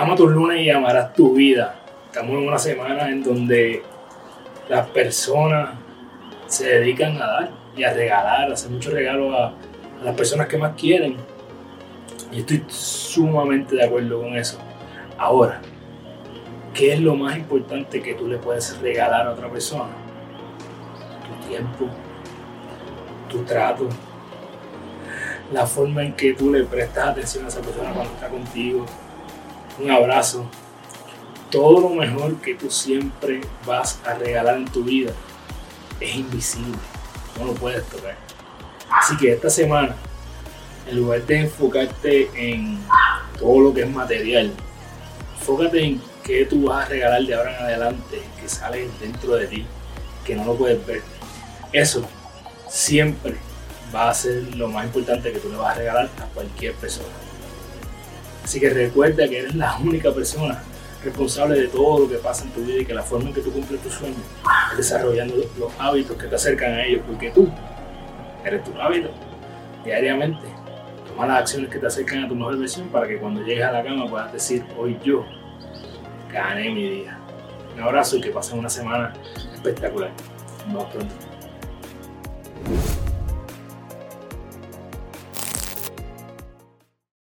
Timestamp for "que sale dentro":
48.40-49.36